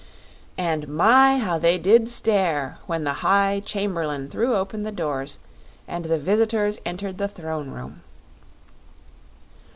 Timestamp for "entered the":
6.83-7.27